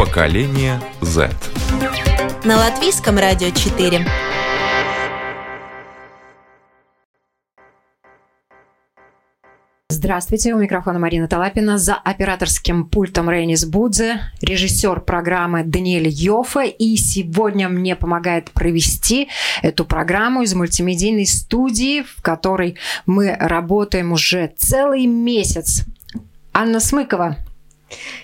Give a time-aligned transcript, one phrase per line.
[0.00, 1.28] Поколение Z.
[2.46, 4.06] На латвийском радио 4.
[9.90, 11.76] Здравствуйте, у микрофона Марина Талапина.
[11.76, 16.62] За операторским пультом Рейнис Будзе, режиссер программы Даниэль Йофа.
[16.62, 19.28] И сегодня мне помогает провести
[19.60, 25.84] эту программу из мультимедийной студии, в которой мы работаем уже целый месяц.
[26.54, 27.36] Анна Смыкова.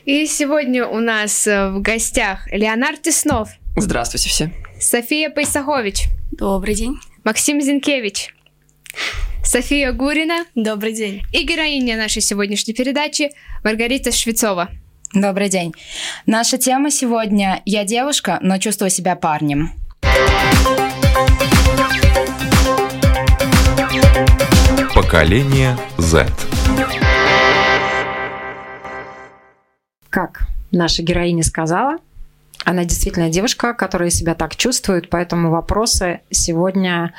[0.05, 3.51] И сегодня у нас э, в гостях Леонард Теснов.
[3.77, 4.53] Здравствуйте все.
[4.81, 6.05] София Пайсахович.
[6.33, 6.97] Добрый день.
[7.25, 8.35] Максим Зинкевич.
[9.45, 10.45] София Гурина.
[10.55, 11.23] Добрый день.
[11.33, 13.31] И героиня нашей сегодняшней передачи
[13.65, 14.71] Маргарита Швецова.
[15.15, 15.73] Добрый день.
[16.27, 19.73] Наша тема сегодня «Я девушка, но чувствую себя парнем».
[24.95, 26.27] Поколение Z.
[30.17, 31.99] Как наша героиня сказала,
[32.65, 37.13] она действительно девушка, которая себя так чувствует, поэтому вопросы сегодня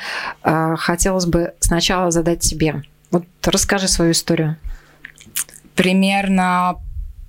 [0.44, 2.81] э, хотелось бы сначала задать тебе.
[3.12, 4.58] Вот расскажи свою историю.
[5.75, 6.78] Примерно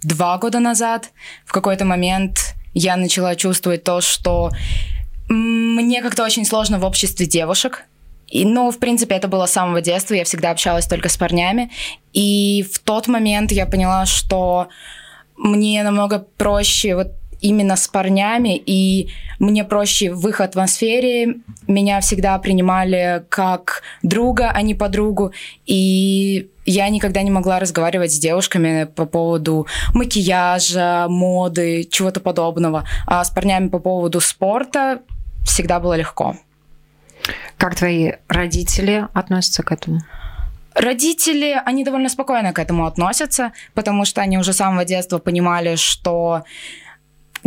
[0.03, 1.11] два года назад
[1.45, 4.51] в какой-то момент я начала чувствовать то, что
[5.29, 7.85] мне как-то очень сложно в обществе девушек.
[8.27, 10.15] И, ну, в принципе, это было с самого детства.
[10.15, 11.71] Я всегда общалась только с парнями.
[12.15, 14.71] И в тот момент я поняла, что
[15.39, 21.37] мне намного проще вот именно с парнями, и мне проще в их атмосфере.
[21.67, 25.33] Меня всегда принимали как друга, а не подругу.
[25.67, 32.85] И я никогда не могла разговаривать с девушками по поводу макияжа, моды, чего-то подобного.
[33.07, 35.03] А с парнями по поводу спорта
[35.45, 36.37] всегда было легко.
[37.57, 40.01] Как твои родители относятся к этому?
[40.79, 45.75] Родители, они довольно спокойно к этому относятся, потому что они уже с самого детства понимали,
[45.75, 46.45] что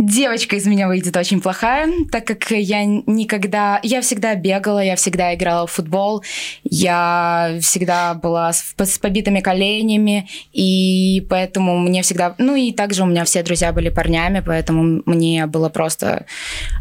[0.06, 3.80] девочка из меня выйдет очень плохая, так как я никогда...
[3.82, 6.22] Я всегда бегала, я всегда играла в футбол,
[6.64, 12.34] я всегда была с, с побитыми коленями, и поэтому мне всегда...
[12.38, 16.26] Ну и также у меня все друзья были парнями, поэтому мне было просто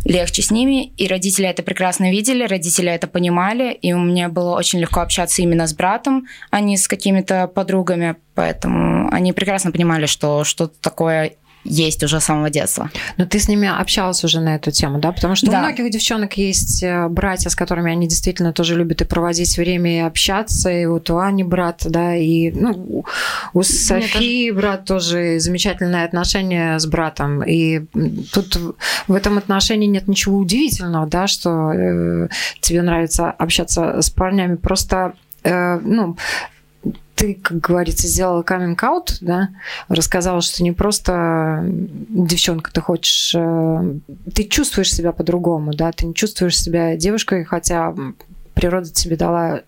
[0.05, 4.55] легче с ними, и родители это прекрасно видели, родители это понимали, и у меня было
[4.55, 10.05] очень легко общаться именно с братом, а не с какими-то подругами, поэтому они прекрасно понимали,
[10.07, 11.33] что что-то такое
[11.63, 12.89] есть уже с самого детства.
[13.17, 15.11] Но ты с ними общалась уже на эту тему, да?
[15.11, 15.59] Потому что да.
[15.59, 19.97] у многих девчонок есть э, братья, с которыми они действительно тоже любят и проводить время,
[19.97, 20.69] и общаться.
[20.69, 23.05] И вот у Ани брат, да, и ну,
[23.53, 24.61] у Софии тоже...
[24.61, 27.43] брат тоже замечательное отношение с братом.
[27.43, 27.85] И
[28.31, 28.57] тут
[29.07, 32.27] в этом отношении нет ничего удивительного, да, что э,
[32.59, 34.55] тебе нравится общаться с парнями.
[34.55, 35.13] Просто
[35.43, 36.17] э, ну,
[37.15, 39.49] ты, как говорится, сделала каминг-аут, да,
[39.89, 43.93] рассказала, что не просто девчонка, ты хочешь, э,
[44.33, 47.93] ты чувствуешь себя по-другому, да, ты не чувствуешь себя девушкой, хотя
[48.53, 49.61] природа тебе дала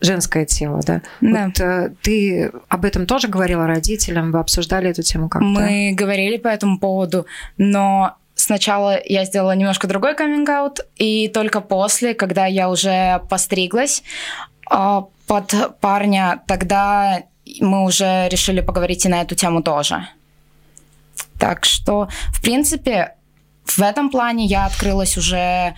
[0.00, 1.02] женское тело, да?
[1.20, 1.46] Да.
[1.46, 5.46] Вот, э, ты об этом тоже говорила родителям, вы обсуждали эту тему как-то?
[5.46, 7.26] Мы говорили по этому поводу,
[7.56, 14.02] но сначала я сделала немножко другой каминг-аут, и только после, когда я уже постриглась,
[14.70, 17.22] а, под парня, тогда
[17.60, 20.08] мы уже решили поговорить и на эту тему тоже.
[21.38, 23.14] Так что, в принципе,
[23.64, 25.74] в этом плане я открылась уже,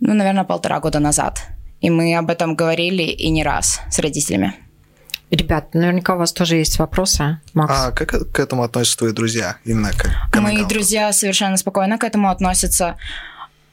[0.00, 1.42] ну, наверное, полтора года назад.
[1.80, 4.54] И мы об этом говорили и не раз с родителями.
[5.30, 7.74] Ребят, наверняка у вас тоже есть вопросы, Макс.
[7.74, 9.56] А как к этому относятся твои друзья?
[9.64, 12.96] Именно к, к Мои друзья совершенно спокойно к этому относятся.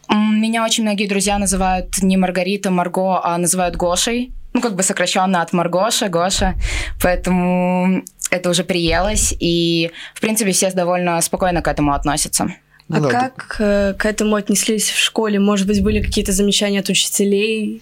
[0.09, 5.41] Меня очень многие друзья называют не Маргарита, Марго, а называют Гошей ну, как бы сокращенно
[5.41, 6.55] от Маргоша, Гоша,
[7.01, 12.47] поэтому это уже приелось, и, в принципе, все довольно спокойно к этому относятся.
[12.89, 15.39] А ну, как э, к этому отнеслись в школе?
[15.39, 17.81] Может быть, были какие-то замечания от учителей?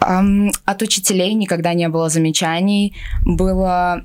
[0.00, 2.94] Um, от учителей никогда не было замечаний.
[3.24, 4.04] Было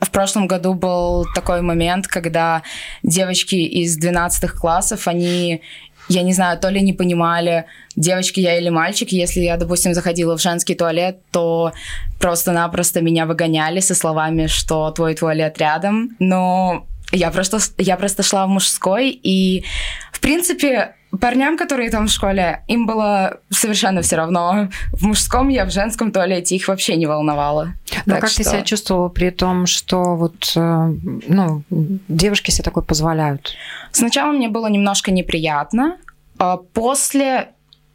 [0.00, 2.62] в прошлом году был такой момент, когда
[3.02, 5.62] девочки из 12 классов, они
[6.08, 7.64] я не знаю, то ли не понимали,
[7.96, 9.12] девочки я или мальчик.
[9.12, 11.72] Если я, допустим, заходила в женский туалет, то
[12.18, 16.16] просто-напросто меня выгоняли со словами, что твой туалет рядом.
[16.18, 19.64] Но Я просто, я просто шла в мужской, и,
[20.12, 24.68] в принципе, парням, которые там в школе, им было совершенно все равно.
[24.92, 27.74] В мужском я в женском туалете их вообще не волновало.
[28.06, 28.38] Ну, как что...
[28.38, 30.94] ты себя чувствовала при том, что вот, э,
[31.28, 33.54] ну, девушки себе такое позволяют?
[33.92, 35.96] Сначала мне было немножко неприятно,
[36.38, 37.48] а после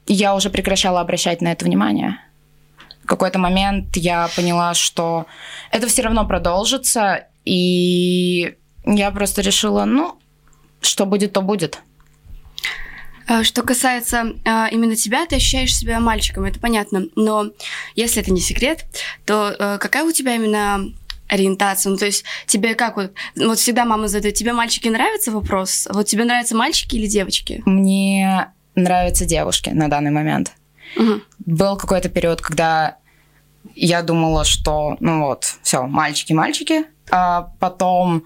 [0.07, 2.18] я уже прекращала обращать на это внимание.
[3.04, 5.25] В какой-то момент я поняла, что
[5.71, 8.56] это все равно продолжится, и
[8.86, 10.18] я просто решила, ну,
[10.81, 11.81] что будет, то будет.
[13.27, 17.05] А, что касается а, именно тебя, ты ощущаешь себя мальчиком, это понятно.
[17.15, 17.51] Но
[17.95, 18.85] если это не секрет,
[19.25, 20.91] то а, какая у тебя именно
[21.27, 21.91] ориентация?
[21.91, 23.13] Ну, то есть тебе как вот...
[23.35, 25.87] Вот всегда мама задает, тебе мальчики нравятся вопрос?
[25.91, 27.61] Вот тебе нравятся мальчики или девочки?
[27.65, 30.51] Мне нравятся девушки на данный момент.
[30.97, 31.21] Угу.
[31.45, 32.97] Был какой-то период, когда
[33.75, 36.85] я думала, что, ну вот, все, мальчики-мальчики.
[37.11, 38.23] А потом,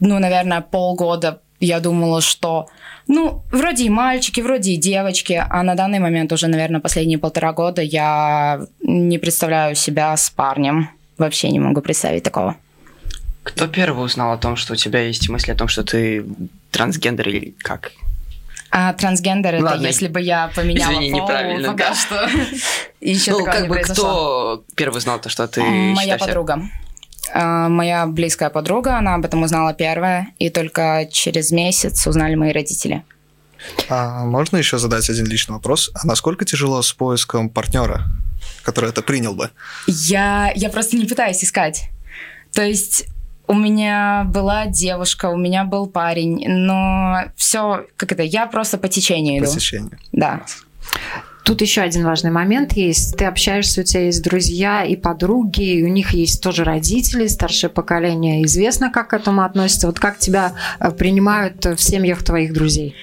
[0.00, 2.68] ну, наверное, полгода я думала, что,
[3.06, 7.52] ну, вроде и мальчики, вроде и девочки, а на данный момент уже, наверное, последние полтора
[7.52, 10.90] года я не представляю себя с парнем.
[11.18, 12.56] Вообще не могу представить такого.
[13.42, 16.24] Кто первый узнал о том, что у тебя есть мысли о том, что ты
[16.70, 17.92] трансгендер или как?
[18.70, 19.76] А трансгендер Ладно.
[19.76, 21.94] это если бы я поменяла Извини, пол неправильно, пока да.
[21.94, 22.28] что.
[23.00, 24.56] Еще ну, как не бы произошло.
[24.56, 26.62] кто первый знал то, что ты Моя подруга.
[27.32, 32.52] А, моя близкая подруга, она об этом узнала первая, и только через месяц узнали мои
[32.52, 33.02] родители.
[33.88, 35.90] А можно еще задать один личный вопрос?
[35.94, 38.04] А насколько тяжело с поиском партнера,
[38.62, 39.50] который это принял бы?
[39.86, 41.88] Я, я просто не пытаюсь искать.
[42.52, 43.06] То есть
[43.46, 48.88] у меня была девушка, у меня был парень, но все, как это, я просто по
[48.88, 49.54] течению по иду.
[49.54, 49.98] По течению.
[50.12, 50.42] Да.
[51.44, 53.18] Тут еще один важный момент есть.
[53.18, 57.68] Ты общаешься, у тебя есть друзья и подруги, и у них есть тоже родители, старшее
[57.68, 58.44] поколение.
[58.46, 59.88] Известно, как к этому относятся.
[59.88, 62.96] Вот как тебя э, принимают в семьях твоих друзей?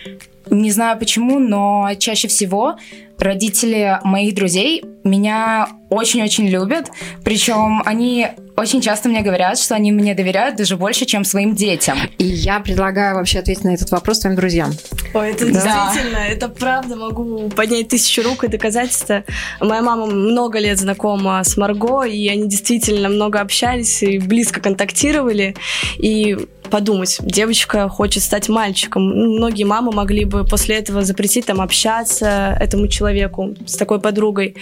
[0.49, 2.77] Не знаю почему, но чаще всего
[3.19, 6.89] родители моих друзей меня очень-очень любят.
[7.23, 8.27] Причем они
[8.61, 11.97] очень часто мне говорят, что они мне доверяют даже больше, чем своим детям.
[12.19, 14.71] И я предлагаю вообще ответить на этот вопрос твоим друзьям.
[15.13, 15.51] Ой, это да.
[15.51, 19.23] действительно, это правда, могу поднять тысячу рук и доказательства.
[19.59, 25.55] Моя мама много лет знакома с Марго, и они действительно много общались и близко контактировали.
[25.97, 26.37] И
[26.71, 29.03] подумать, девочка хочет стать мальчиком.
[29.03, 34.55] Многие мамы могли бы после этого запретить там общаться этому человеку с такой подругой.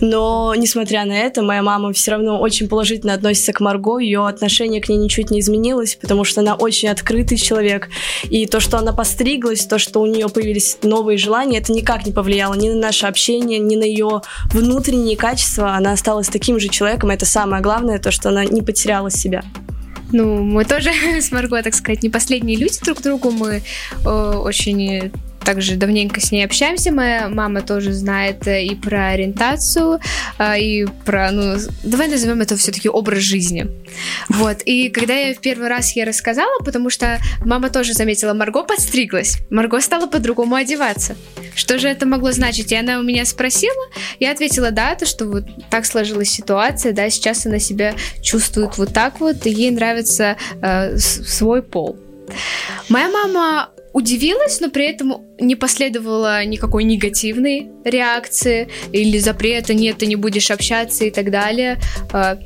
[0.00, 4.80] Но, несмотря на это, моя мама все равно очень положительно относится к Марго, ее отношение
[4.80, 7.90] к ней ничуть не изменилось, потому что она очень открытый человек.
[8.30, 12.12] И то, что она постриглась, то, что у нее появились новые желания, это никак не
[12.12, 14.22] повлияло ни на наше общение, ни на ее
[14.52, 15.74] внутренние качества.
[15.74, 19.42] Она осталась таким же человеком, это самое главное, то, что она не потеряла себя.
[20.12, 23.30] Ну, мы тоже с Марго, так сказать, не последние люди друг другу.
[23.30, 23.62] Мы
[24.04, 25.12] э, очень
[25.46, 26.92] также давненько с ней общаемся.
[26.92, 30.00] Моя мама тоже знает э, и про ориентацию,
[30.38, 33.68] э, и про, ну, давай назовем это все-таки образ жизни.
[34.28, 34.62] Вот.
[34.64, 39.38] И когда я в первый раз ей рассказала, потому что мама тоже заметила, Марго подстриглась.
[39.48, 41.16] Марго стала по-другому одеваться.
[41.54, 42.72] Что же это могло значить?
[42.72, 43.86] И она у меня спросила,
[44.18, 48.92] я ответила, да, то, что вот так сложилась ситуация, да, сейчас она себя чувствует вот
[48.92, 51.96] так вот, и ей нравится э, свой пол.
[52.88, 60.06] Моя мама удивилась, но при этом не последовало никакой негативной реакции или запрета, нет, ты
[60.06, 61.78] не будешь общаться и так далее.
[62.12, 62.38] А,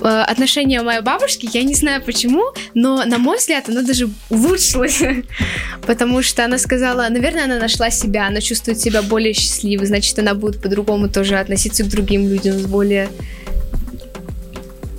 [0.00, 2.42] а, отношение моей бабушки, я не знаю почему,
[2.74, 5.00] но, на мой взгляд, оно даже улучшилось,
[5.86, 10.34] потому что она сказала, наверное, она нашла себя, она чувствует себя более счастливой, значит, она
[10.34, 13.08] будет по-другому тоже относиться к другим людям с более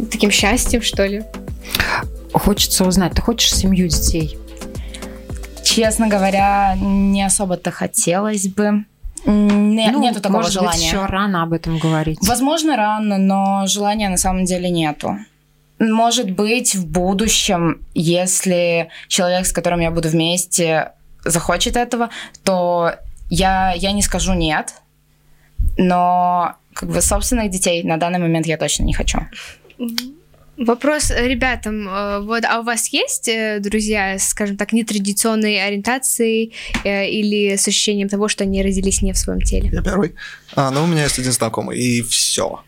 [0.09, 1.23] таким счастьем, что ли.
[2.31, 4.37] Хочется узнать, ты хочешь семью детей?
[5.75, 8.85] Честно говоря, не особо-то хотелось бы.
[9.25, 10.77] Не, ну, нету такого может желания.
[10.77, 12.19] Быть, еще рано об этом говорить.
[12.21, 15.17] Возможно, рано, но желания на самом деле нету.
[15.79, 20.93] Может быть, в будущем, если человек, с которым я буду вместе,
[21.25, 22.09] захочет этого,
[22.45, 22.93] то
[23.29, 24.75] я, я не скажу нет.
[25.77, 29.19] Но как бы собственных детей на данный момент я точно не хочу.
[30.57, 31.87] Вопрос ребятам.
[31.87, 37.67] Э, вот, а у вас есть э, друзья, скажем так, нетрадиционной ориентацией э, или с
[37.67, 39.69] ощущением того, что они родились не в своем теле?
[39.73, 40.15] Я первый.
[40.55, 42.61] А, ну, у меня есть один знакомый, и все.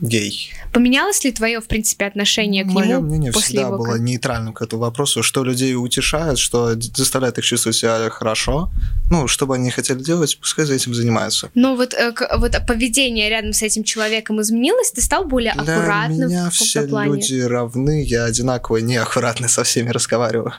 [0.00, 0.52] Гей.
[0.72, 3.78] Поменялось ли твое, в принципе, отношение к Мое нему мнение после всегда его...
[3.78, 8.70] было нейтральным к этому вопросу, что людей утешает, что заставляет их чувствовать себя хорошо.
[9.10, 11.50] Ну, что бы они хотели делать, пускай за этим занимаются.
[11.54, 14.92] Ну вот, э, к- вот поведение рядом с этим человеком изменилось?
[14.92, 17.14] Ты стал более Для аккуратным меня в все плане?
[17.14, 20.52] люди равны, я одинаково неаккуратно со всеми разговариваю.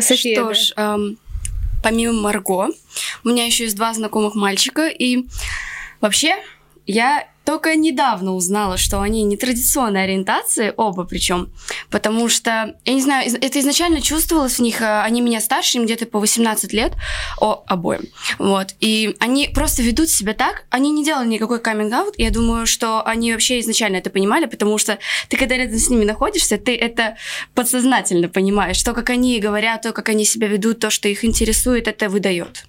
[0.00, 0.54] София, Что да.
[0.54, 1.18] ж, эм,
[1.82, 2.68] помимо Марго,
[3.24, 5.26] у меня еще есть два знакомых мальчика, и
[6.00, 6.36] вообще
[6.86, 11.50] я только недавно узнала, что они нетрадиционной ориентации, оба причем,
[11.88, 15.86] потому что, я не знаю, это изначально чувствовалось в них, э, они меня старше, им
[15.86, 16.92] где-то по 18 лет,
[17.40, 18.02] о, обоим,
[18.38, 23.02] вот, и они просто ведут себя так, они не делали никакой каминг-аут, я думаю, что
[23.06, 24.98] они вообще изначально это понимали, потому что
[25.30, 27.16] ты, когда рядом с ними находишься, ты это
[27.54, 31.88] подсознательно понимаешь, то, как они говорят, то, как они себя ведут, то, что их интересует,
[31.88, 32.66] это выдает.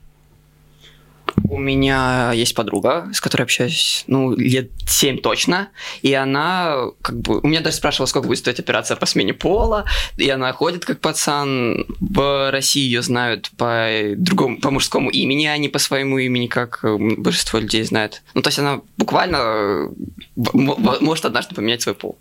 [1.49, 5.69] У меня есть подруга, с которой общаюсь, ну, лет 7 точно,
[6.01, 9.85] и она, как бы, у меня даже спрашивала, сколько будет стоить операция по смене пола,
[10.17, 15.57] и она ходит как пацан, в России ее знают по другому, по мужскому имени, а
[15.57, 18.21] не по своему имени, как э, большинство людей знают.
[18.33, 19.89] Ну, то есть она буквально
[20.35, 22.17] может однажды поменять свой пол.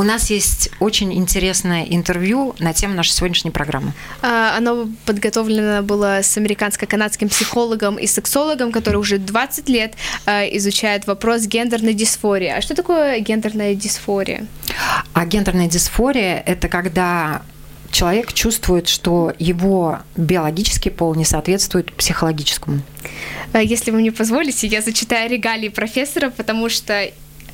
[0.00, 3.92] У нас есть очень интересное интервью на тему нашей сегодняшней программы.
[4.22, 11.06] А, Оно подготовлено было с американско-канадским психологом и сексологом, который уже 20 лет а, изучает
[11.06, 12.48] вопрос гендерной дисфории.
[12.48, 14.46] А что такое гендерная дисфория?
[15.12, 17.42] А гендерная дисфория– это когда
[17.90, 22.80] человек чувствует, что его биологический пол не соответствует психологическому.
[23.52, 27.10] А, Если вы мне позволите, я зачитаю регалии профессора, потому что...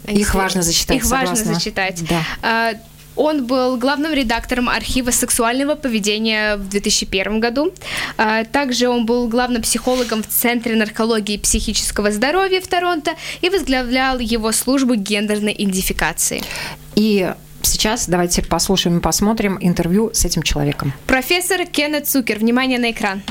[0.06, 1.54] Их важно зачитать, Их важно согласна.
[1.54, 2.02] зачитать.
[2.08, 2.22] Да.
[2.42, 2.72] А,
[3.16, 7.72] Он был главным редактором архива сексуального поведения в 2001 году.
[8.18, 13.48] А, Также он был главным психологом в Центре наркологии и психического здоровья в Торонто и
[13.48, 16.42] возглавлял его службу гендерной идентификации.
[16.94, 20.92] И сейчас давайте послушаем и посмотрим интервью с этим человеком.
[21.06, 23.22] Профессор Кеннет Цукер, внимание на экран.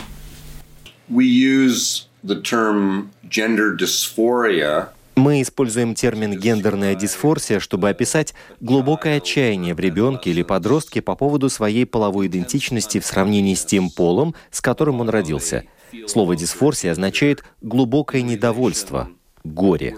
[1.10, 9.74] We use the term gender dysphoria Мы используем термин «гендерная дисфорсия», чтобы описать глубокое отчаяние
[9.74, 14.60] в ребенке или подростке по поводу своей половой идентичности в сравнении с тем полом, с
[14.60, 15.64] которым он родился.
[16.08, 19.10] Слово «дисфорсия» означает «глубокое недовольство»,
[19.46, 19.96] «горе».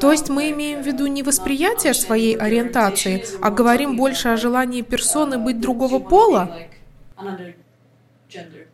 [0.00, 4.82] То есть мы имеем в виду не восприятие своей ориентации, а говорим больше о желании
[4.82, 6.58] персоны быть другого пола?
[8.28, 8.73] Gender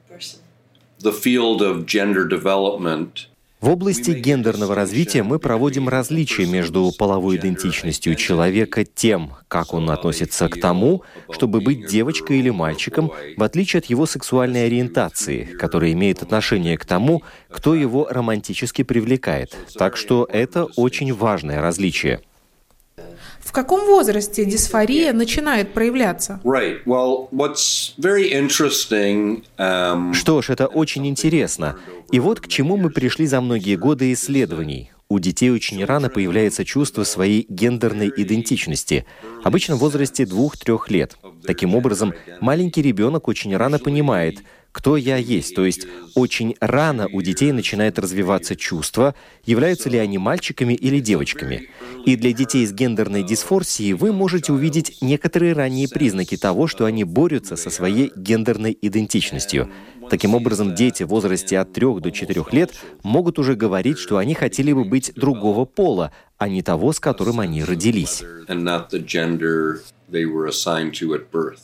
[3.61, 10.49] В области гендерного развития мы проводим различия между половой идентичностью человека тем, как он относится
[10.49, 16.23] к тому, чтобы быть девочкой или мальчиком, в отличие от его сексуальной ориентации, которая имеет
[16.23, 19.55] отношение к тому, кто его романтически привлекает.
[19.75, 22.23] Так что это очень важное различие.
[23.51, 26.39] В каком возрасте дисфория начинает проявляться?
[29.59, 31.77] Um, Что ж, это очень интересно.
[32.13, 34.93] И вот к чему мы пришли за многие годы исследований.
[35.09, 39.05] У детей очень рано появляется чувство своей гендерной идентичности,
[39.43, 41.17] обычно в возрасте двух-трех лет.
[41.43, 47.23] Таким образом, маленький ребенок очень рано понимает, кто я есть, то есть очень рано у
[47.23, 51.69] детей начинает развиваться чувство, являются ли они мальчиками или девочками.
[52.07, 57.05] И для детей с гендерной дисфорсией вы можете увидеть некоторые ранние признаки того, что они
[57.05, 59.71] борются со своей гендерной идентичностью.
[60.09, 62.73] Таким образом, дети в возрасте от 3 до 4 лет
[63.03, 67.39] могут уже говорить, что они хотели бы быть другого пола, а не того, с которым
[67.39, 68.23] они родились.
[68.49, 71.61] and not the gender they were assigned to at birth.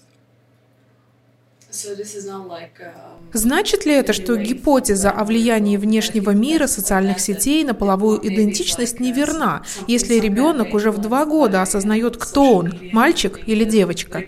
[3.33, 9.63] Значит ли это, что гипотеза о влиянии внешнего мира, социальных сетей на половую идентичность неверна,
[9.87, 14.25] если ребенок уже в два года осознает, кто он, мальчик или девочка?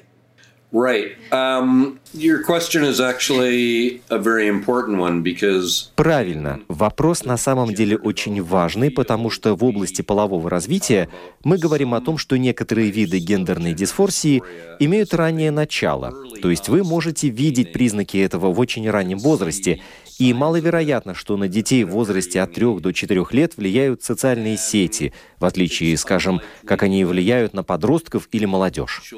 [0.71, 1.17] Right.
[1.33, 6.61] Um, your question is actually a very important one because Правильно.
[6.69, 11.09] Вопрос на самом деле очень важный, потому что в области полового развития
[11.43, 14.43] мы говорим о том, что некоторые виды гендерной дисфорсии
[14.79, 16.13] имеют раннее начало.
[16.43, 19.81] То есть вы можете видеть признаки этого в очень раннем возрасте,
[20.19, 25.15] и маловероятно, что на детей в возрасте от 3 до 4 лет влияют социальные сети,
[25.39, 29.15] в отличие, скажем, как они влияют на подростков или молодежь.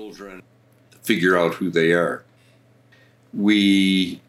[1.10, 2.16] Figure out who they are.
[3.48, 4.20] We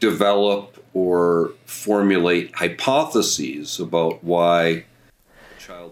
[0.00, 4.84] develop or formulate hypotheses about why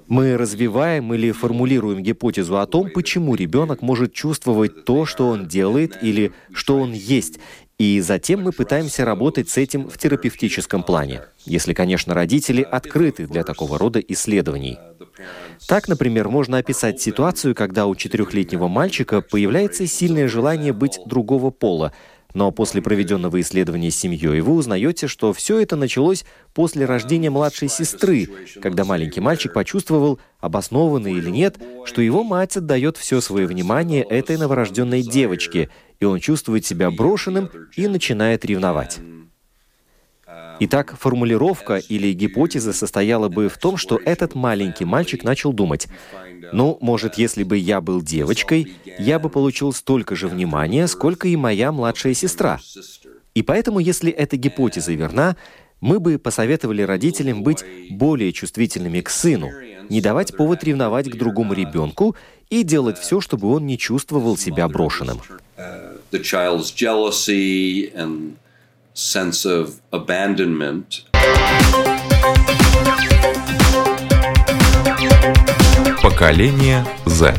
[0.08, 6.02] Мы развиваем или формулируем гипотезу о том, почему ребенок может чувствовать то, что он делает
[6.02, 7.38] или что он есть.
[7.78, 13.44] И затем мы пытаемся работать с этим в терапевтическом плане, если, конечно, родители открыты для
[13.44, 14.78] такого рода исследований.
[15.66, 21.92] Так, например, можно описать ситуацию, когда у четырехлетнего мальчика появляется сильное желание быть другого пола,
[22.34, 27.68] но после проведенного исследования с семьей вы узнаете, что все это началось после рождения младшей
[27.68, 28.28] сестры,
[28.60, 31.56] когда маленький мальчик почувствовал, обоснованно или нет,
[31.86, 37.48] что его мать отдает все свое внимание этой новорожденной девочке, и он чувствует себя брошенным
[37.74, 38.98] и начинает ревновать.
[40.58, 45.86] Итак, формулировка или гипотеза состояла бы в том, что этот маленький мальчик начал думать,
[46.52, 51.36] ну, может, если бы я был девочкой, я бы получил столько же внимания, сколько и
[51.36, 52.58] моя младшая сестра.
[53.34, 55.36] И поэтому, если эта гипотеза верна,
[55.80, 59.50] мы бы посоветовали родителям быть более чувствительными к сыну,
[59.90, 62.16] не давать повод ревновать к другому ребенку
[62.48, 65.20] и делать все, чтобы он не чувствовал себя брошенным.
[66.12, 68.36] The child's jealousy and
[68.96, 71.04] sense of abandonment.
[76.02, 77.34] Поколение Z.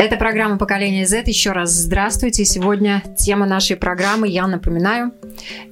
[0.00, 1.22] Это программа «Поколение Z».
[1.26, 2.44] Еще раз здравствуйте.
[2.44, 5.12] Сегодня тема нашей программы, я напоминаю,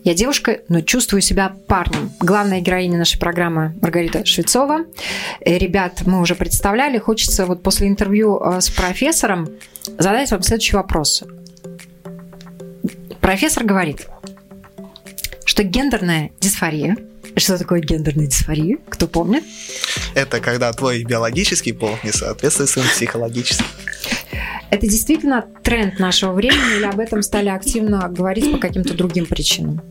[0.05, 2.13] я девушка, но чувствую себя парнем.
[2.21, 4.85] Главная героиня нашей программы Маргарита Швецова.
[5.41, 6.99] Э, ребят, мы уже представляли.
[6.99, 9.49] Хочется вот после интервью э, с профессором
[9.99, 11.25] задать вам следующий вопрос.
[13.27, 14.07] Профессор говорит,
[15.45, 16.97] что гендерная дисфория
[17.35, 18.79] что такое гендерная дисфория?
[18.89, 19.43] Кто помнит?
[20.15, 23.69] Это когда твой биологический пол не соответствует своему психологическому.
[24.71, 29.83] Это действительно тренд нашего времени или об этом стали активно говорить по каким-то другим причинам?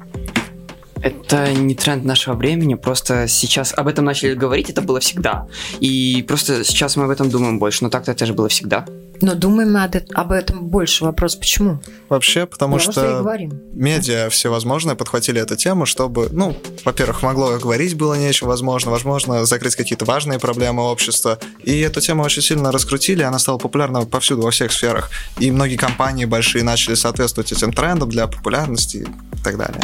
[1.02, 5.48] Это не тренд нашего времени, просто сейчас об этом начали говорить, это было всегда.
[5.80, 8.86] И просто сейчас мы об этом думаем больше, но так-то это же было всегда.
[9.22, 11.06] Но думаем мы об этом больше.
[11.06, 11.80] Вопрос, почему?
[12.10, 13.62] Вообще, потому, потому что, что и говорим.
[13.74, 19.76] медиа всевозможные подхватили эту тему, чтобы, ну, во-первых, могло говорить было нечего, возможно, возможно, закрыть
[19.76, 21.40] какие-то важные проблемы общества.
[21.64, 25.10] И эту тему очень сильно раскрутили, она стала популярна повсюду, во всех сферах.
[25.40, 29.82] И многие компании большие начали соответствовать этим трендам для популярности и так далее.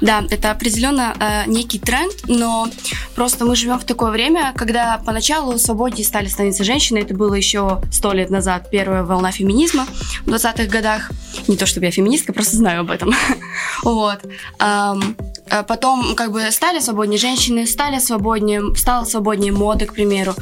[0.00, 2.68] Да, это определенно э, некий тренд, но
[3.14, 6.98] просто мы живем в такое время, когда поначалу свободнее стали становиться женщины.
[6.98, 9.86] Это было еще сто лет назад, первая волна феминизма
[10.24, 11.10] в 20-х годах.
[11.48, 13.12] Не то чтобы я феминистка, просто знаю об этом.
[13.82, 14.20] вот.
[15.66, 20.34] Потом как бы стали свободнее женщины, стали свободнее, стала свободнее мода, к примеру.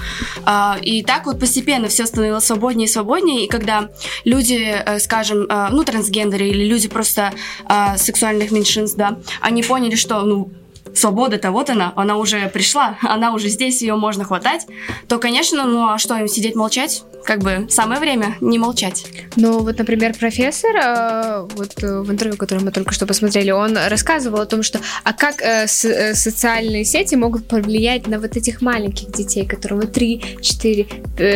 [0.44, 3.44] А, и так вот постепенно все становилось свободнее и свободнее.
[3.44, 3.90] И когда
[4.24, 7.32] люди, э, скажем, э, ну, трансгендеры или люди просто
[7.64, 10.50] а, сексуальных меньшинств, да, они поняли, что, ну,
[10.94, 14.66] свобода-то вот она, она уже пришла, она уже здесь, ее можно хватать,
[15.08, 17.04] то, конечно, ну а что им сидеть молчать?
[17.26, 19.04] Как бы самое время не молчать.
[19.34, 23.76] Ну вот, например, профессор, э, вот э, в интервью, которое мы только что посмотрели, он
[23.76, 29.10] рассказывал о том, что а как э, социальные сети могут повлиять на вот этих маленьких
[29.10, 30.84] детей, которым 3, 4,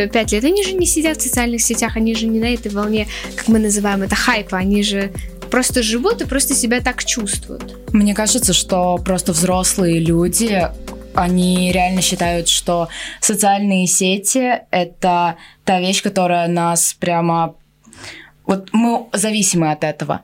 [0.07, 0.43] 5 лет.
[0.45, 3.59] Они же не сидят в социальных сетях, они же не на этой волне, как мы
[3.59, 5.11] называем это, хайпа, они же
[5.49, 7.93] просто живут и просто себя так чувствуют.
[7.93, 10.69] Мне кажется, что просто взрослые люди
[11.15, 17.55] они реально считают, что социальные сети— это та вещь, которая нас прямо...
[18.45, 20.21] Вот мы зависимы от этого.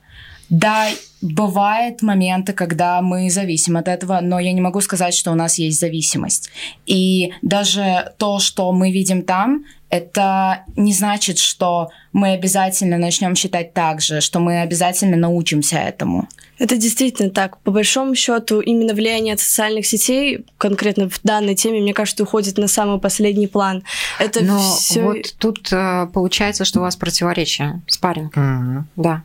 [0.49, 0.87] Да,
[1.21, 5.57] бывают моменты, когда мы зависим от этого, но я не могу сказать, что у нас
[5.57, 6.49] есть зависимость.
[6.85, 13.73] И даже то, что мы видим там, это не значит, что мы обязательно начнем считать
[13.73, 16.27] так же, что мы обязательно научимся этому.
[16.59, 17.59] Это действительно так.
[17.59, 22.57] По большому счету, именно влияние от социальных сетей, конкретно в данной теме, мне кажется, уходит
[22.57, 23.83] на самый последний план.
[24.19, 25.03] Это Но все...
[25.03, 28.35] вот тут э, получается, что у вас противоречие, спарринг.
[28.35, 28.87] Мгм.
[28.95, 29.23] Да.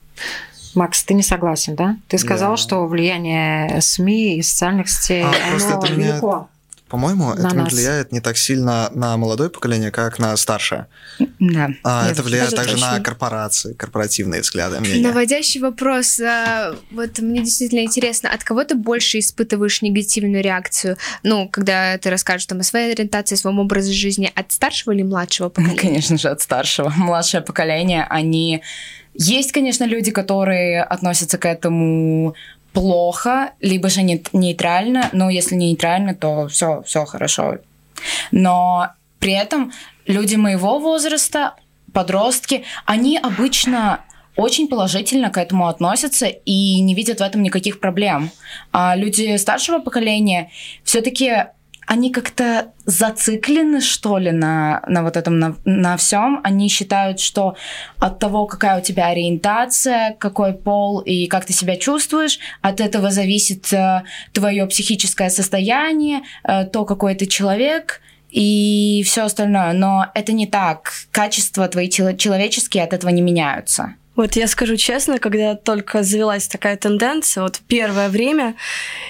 [0.75, 1.97] Макс, ты не согласен, да?
[2.09, 2.57] Ты сказал, Да.
[2.57, 6.49] что влияние СМИ и социальных сетей, А, оно это меня- велико.
[6.89, 7.73] По-моему, На это не нас.
[7.73, 10.89] влияет не так сильно на молодое поколение, как на старшее.
[11.39, 11.71] Да.
[11.85, 12.99] А, Я это влияет также точно.
[12.99, 15.09] на корпорации, корпоративные взгляды, мнения.
[15.09, 16.21] Наводящий вопрос.
[16.21, 20.99] а, Вот мне действительно интересно, от кого ты больше испытываешь негативную реакцию?
[21.23, 25.03] Ну, когда ты расскажешь там о своей ориентации, о своем образе жизни, от старшего или
[25.03, 25.77] младшего поколения?
[25.81, 26.91] Конечно же, от старшего.
[26.95, 28.61] Младшее поколение, они...
[29.15, 32.35] Есть, конечно, люди, которые относятся к этому
[32.73, 37.59] плохо, либо же не- нейтрально, но если не нейтрально, то все, все хорошо.
[38.31, 39.73] Но при этом
[40.07, 41.55] люди моего возраста,
[41.93, 44.01] подростки, они обычно
[44.37, 48.31] очень положительно к этому относятся и не видят в этом никаких проблем.
[48.73, 50.51] А люди старшего поколения
[50.85, 51.49] все-таки
[51.93, 56.41] они как-то зациклены, что ли, на, на вот этом, на, на всем.
[56.43, 57.55] Они считают, что
[57.99, 63.11] от того, какая у тебя ориентация, какой пол и как ты себя чувствуешь, от этого
[63.11, 68.01] зависит э, твое психическое состояние, э, то, какой ты человек
[68.31, 69.75] и все остальное.
[69.75, 70.93] Но это не так.
[71.11, 73.97] Качества твои человеческие от этого не меняются.
[74.15, 78.57] Вот я скажу честно, когда только завелась такая тенденция, вот первое время,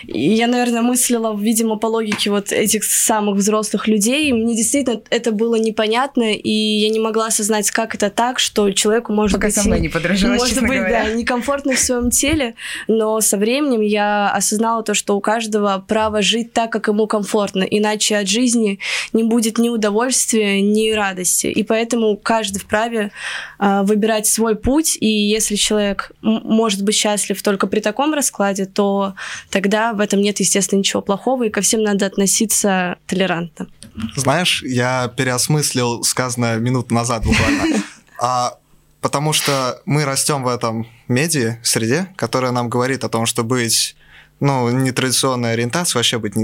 [0.07, 5.57] я, наверное, мыслила, видимо, по логике вот этих самых взрослых людей, мне действительно это было
[5.57, 9.57] непонятно, и я не могла осознать, как это так, что человеку может Пока быть...
[9.57, 11.05] со мной не подружилась, Может быть, говоря.
[11.05, 12.55] да, некомфортно в своем теле,
[12.87, 17.65] но со временем я осознала то, что у каждого право жить так, как ему комфортно,
[17.65, 18.79] иначе от жизни
[19.13, 23.11] не будет ни удовольствия, ни радости, и поэтому каждый вправе
[23.59, 29.15] э, выбирать свой путь, и если человек может быть счастлив только при таком раскладе, то
[29.51, 33.69] тогда в этом нет, естественно, ничего плохого, и ко всем надо относиться толерантно.
[34.17, 37.83] Знаешь, я переосмыслил сказанное минут назад буквально.
[38.25, 38.57] А,
[39.01, 43.97] потому что мы растем в этом медиа среде, которая нам говорит о том, что быть
[44.39, 46.35] ну, нетрадиционной ориентацией, вообще быть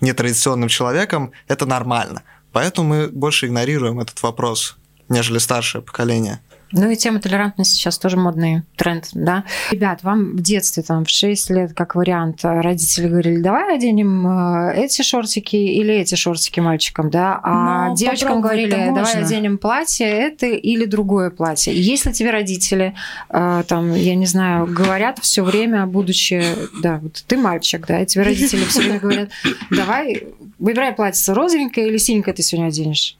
[0.00, 2.22] нетрадиционным человеком, это нормально.
[2.52, 4.76] Поэтому мы больше игнорируем этот вопрос,
[5.08, 6.40] нежели старшее поколение.
[6.72, 9.44] Ну и тема толерантности сейчас тоже модный тренд, да.
[9.72, 14.74] Ребят, вам в детстве, там, в 6 лет, как вариант, родители говорили, давай оденем э,
[14.76, 20.46] эти шортики или эти шортики мальчикам, да, а Но девочкам говорили, давай оденем платье, это
[20.46, 21.74] или другое платье.
[21.74, 22.94] Если тебе родители,
[23.30, 26.42] э, там, я не знаю, говорят все время, будучи,
[26.82, 29.30] да, вот ты мальчик, да, и тебе родители все время говорят,
[29.70, 30.28] давай,
[30.60, 33.16] выбирай платье розовенькое или синенькое ты сегодня оденешь.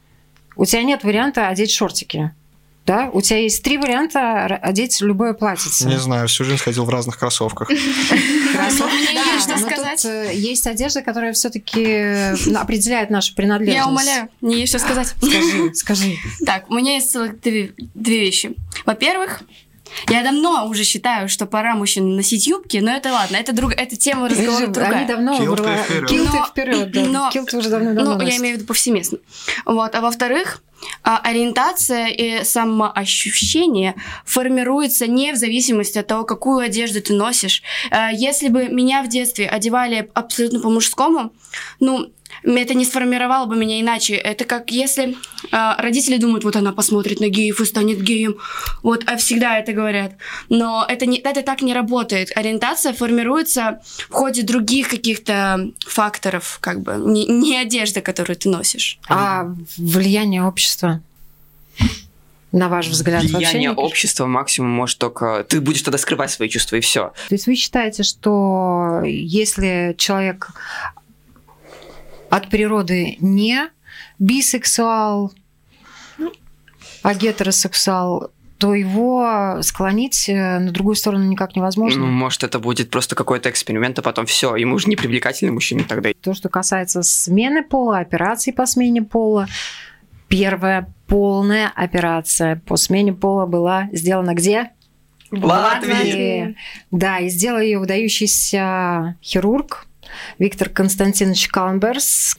[0.54, 2.32] У тебя нет варианта одеть шортики
[2.86, 3.10] да?
[3.12, 5.70] У тебя есть три варианта одеть любое платье.
[5.86, 7.68] Не знаю, всю жизнь ходил в разных кроссовках.
[7.70, 10.04] Мне есть что сказать.
[10.04, 13.76] э, Есть одежда, которая все-таки определяет нашу принадлежность.
[13.84, 15.08] Я умоляю, мне есть что сказать.
[15.20, 16.16] Скажи, скажи.
[16.44, 18.54] Так, у меня есть целых две, две вещи.
[18.86, 19.42] Во-первых,
[20.08, 23.96] я давно уже считаю, что пора мужчинам носить юбки, но это ладно, это, друг, это
[23.96, 24.92] тема разговора другая.
[24.98, 26.08] Они давно Килты вперед.
[26.08, 27.00] Килты Но- вперед, да.
[27.06, 29.18] но- Килты уже давно-давно Ну, я имею в виду повсеместно.
[29.64, 29.94] Вот.
[29.94, 30.62] А во-вторых,
[31.02, 37.62] ориентация и самоощущение формируется не в зависимости от того, какую одежду ты носишь.
[37.90, 41.32] А, Если бы меня в детстве одевали абсолютно по-мужскому,
[41.80, 42.12] ну,
[42.42, 44.14] это не сформировало бы меня иначе.
[44.14, 45.16] Это как если
[45.52, 48.36] а, родители думают, вот она посмотрит на геев и станет геем.
[48.82, 50.12] Вот, а всегда это говорят.
[50.48, 52.30] Но это, не, это так не работает.
[52.34, 58.98] Ориентация формируется в ходе других каких-то факторов, как бы, не, не одежда, которую ты носишь.
[59.08, 60.69] А влияние общества?
[62.52, 63.78] На ваш взгляд, вообще Влияние никак?
[63.78, 65.44] общества максимум может только...
[65.48, 67.12] Ты будешь тогда скрывать свои чувства, и все.
[67.28, 70.50] То есть вы считаете, что если человек
[72.28, 73.70] от природы не
[74.18, 75.33] бисексуал,
[77.02, 82.00] а гетеросексуал, то его склонить э, на другую сторону никак невозможно?
[82.00, 84.54] Ну, может, это будет просто какой-то эксперимент, а потом все.
[84.54, 86.11] Ему уже не привлекательный мужчина тогда.
[86.20, 89.48] То, что касается смены пола, операций по смене пола,
[90.30, 94.70] первая полная операция по смене пола была сделана где?
[95.30, 96.56] В Латвии.
[96.90, 99.86] Да, и сделал ее выдающийся хирург
[100.38, 102.38] Виктор Константинович Калнберс.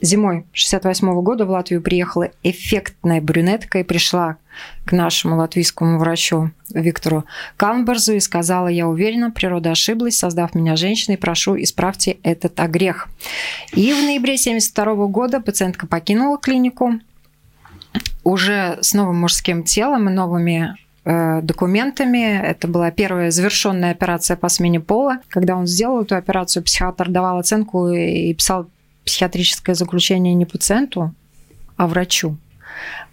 [0.00, 4.36] Зимой 68 года в Латвию приехала эффектная брюнетка и пришла
[4.84, 7.24] к нашему латвийскому врачу Виктору
[7.56, 13.08] Калнберзу и сказала, я уверена, природа ошиблась, создав меня женщиной, прошу, исправьте этот огрех.
[13.72, 17.00] И в ноябре 72 года пациентка покинула клинику
[18.24, 22.38] уже с новым мужским телом и новыми э, документами.
[22.38, 25.18] Это была первая завершенная операция по смене пола.
[25.28, 28.66] Когда он сделал эту операцию, психиатр давал оценку и писал
[29.04, 31.14] психиатрическое заключение не пациенту,
[31.76, 32.36] а врачу.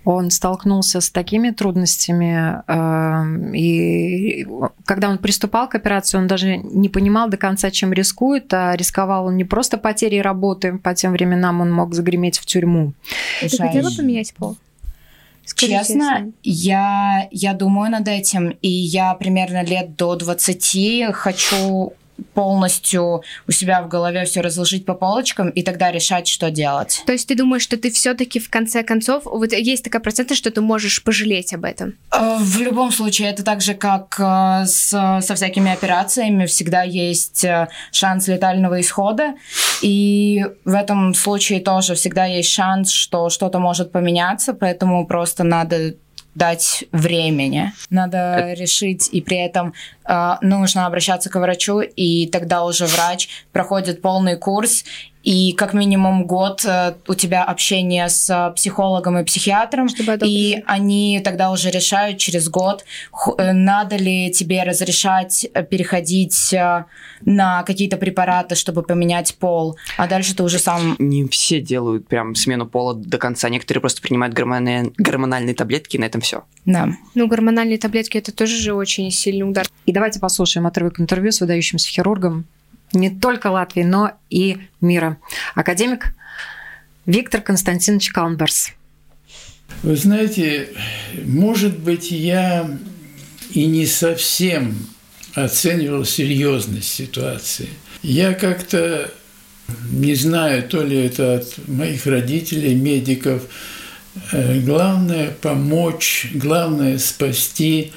[0.04, 4.46] Он столкнулся с такими трудностями, э, и
[4.86, 9.26] когда он приступал к операции, он даже не понимал до конца, чем рискует, а рисковал
[9.28, 12.94] он не просто потерей работы, по тем временам он мог загреметь в тюрьму.
[13.42, 14.58] Ты хотела поменять пол?
[15.46, 21.94] Скажи Честно, я, я думаю над этим, и я примерно лет до 20 хочу
[22.34, 27.04] полностью у себя в голове все разложить по полочкам и тогда решать, что делать.
[27.06, 30.52] То есть ты думаешь, что ты все-таки в конце концов, вот есть такая процентность, что
[30.52, 31.96] ты можешь пожалеть об этом?
[32.12, 34.90] Э, В любом случае, это так же, как э, с,
[35.22, 39.34] со всякими операциями, всегда есть э, шанс летального исхода,
[39.82, 45.96] и в этом случае тоже всегда есть шанс, что что-то может поменяться, поэтому просто надо
[46.36, 47.74] дать времени.
[47.90, 49.74] Надо решить, и при этом
[50.06, 54.84] э, нужно обращаться к врачу, и тогда уже врач проходит полный курс
[55.26, 59.88] и как минимум год э, у тебя общение с психологом и психиатром,
[60.24, 62.86] и они тогда уже решают через год,
[63.40, 66.54] э, надо ли тебе разрешать переходить
[67.22, 70.96] на какие-то препараты, чтобы поменять пол, а дальше ты уже сам...
[71.00, 76.00] Не все делают прям смену пола до конца, некоторые просто принимают гормональные, гормональные таблетки, и
[76.00, 76.44] на этом все.
[76.66, 76.90] Да.
[77.16, 79.66] Ну, гормональные таблетки это тоже же очень сильный удар.
[79.88, 82.46] И давайте послушаем отрывок интервью с выдающимся хирургом
[82.98, 85.18] не только Латвии, но и мира.
[85.54, 86.14] Академик
[87.06, 88.72] Виктор Константинович Калнберс.
[89.84, 90.70] Вы знаете,
[91.26, 92.70] может быть, я
[93.52, 94.76] и не совсем
[95.36, 97.70] оценивал серьезность ситуации.
[98.02, 99.12] Я как-то
[99.92, 103.44] не знаю, то ли это от моих родителей, медиков.
[104.32, 107.92] Э, главное помочь, главное спасти,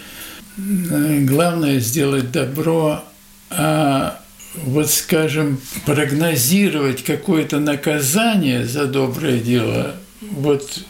[0.57, 3.05] э, главное сделать добро,
[3.51, 4.21] а
[4.65, 10.81] вот, скажем, прогнозировать какое-то наказание за доброе дело, вот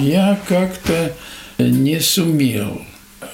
[0.00, 1.14] я как-то
[1.58, 2.82] не сумел.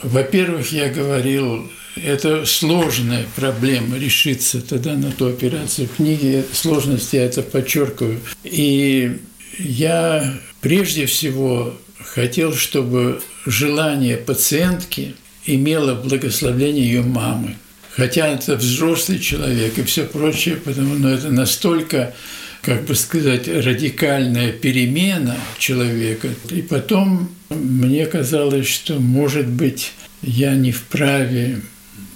[0.03, 5.89] Во-первых, я говорил, это сложная проблема решиться тогда на ту операцию.
[5.89, 8.21] В книге сложности я это подчеркиваю.
[8.45, 9.19] И
[9.59, 15.15] я прежде всего хотел, чтобы желание пациентки
[15.47, 17.57] имело благословение ее мамы.
[17.97, 22.15] Хотя это взрослый человек и все прочее, потому но это настолько,
[22.61, 26.29] как бы сказать, радикальная перемена человека.
[26.51, 31.63] И потом мне казалось, что, может быть, я не вправе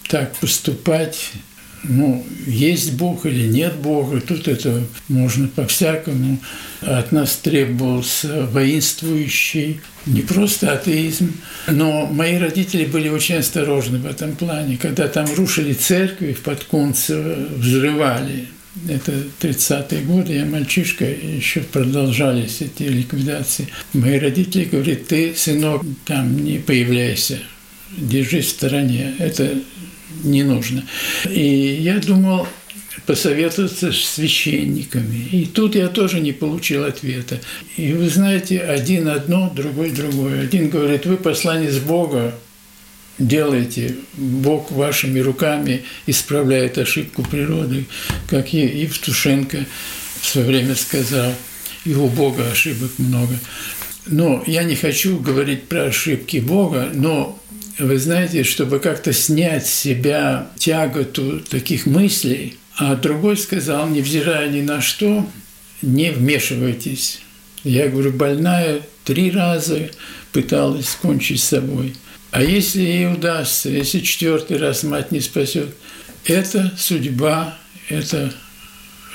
[0.09, 1.33] так поступать,
[1.83, 6.39] ну, есть Бог или нет Бога, тут это можно по-всякому.
[6.81, 11.33] От нас требовался воинствующий, не просто атеизм,
[11.69, 14.79] но мои родители были очень осторожны в этом плане.
[14.81, 18.49] Когда там рушили церкви в Подкунцево, взрывали,
[18.89, 23.69] это 30-е годы, я мальчишка, еще продолжались эти ликвидации.
[23.93, 27.41] Мои родители говорят, ты, сынок, там не появляйся,
[27.97, 29.15] держись в стороне.
[29.19, 29.55] Это
[30.23, 30.85] не нужно.
[31.29, 32.47] И я думал
[33.07, 35.29] посоветоваться с священниками.
[35.33, 37.41] И тут я тоже не получил ответа.
[37.77, 40.43] И вы знаете, один одно, другой другое.
[40.43, 42.35] Один говорит, вы посланец Бога,
[43.19, 47.87] делайте, Бог вашими руками исправляет ошибку природы,
[48.29, 49.67] как Евтушенко
[50.21, 51.33] в свое время сказал,
[51.85, 53.39] и у Бога ошибок много.
[54.07, 57.40] Но я не хочу говорить про ошибки Бога, но
[57.79, 64.63] вы знаете, чтобы как-то снять с себя тяготу таких мыслей, а другой сказал, невзирая ни
[64.63, 65.29] на что,
[65.83, 67.21] не вмешивайтесь.
[67.65, 69.91] Я говорю, больная три раза
[70.33, 71.95] пыталась кончить с собой.
[72.31, 75.75] А если ей удастся, если четвертый раз мать не спасет,
[76.25, 78.33] это судьба, это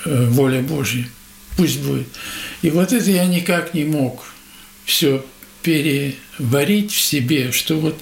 [0.06, 1.08] э, воля Божья.
[1.56, 2.08] Пусть будет.
[2.62, 4.26] И вот это я никак не мог
[4.86, 5.26] все
[5.62, 8.00] переварить в себе, что вот